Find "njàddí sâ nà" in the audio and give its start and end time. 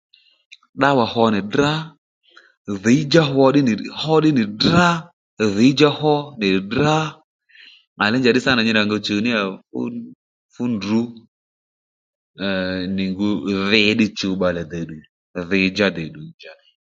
8.21-8.61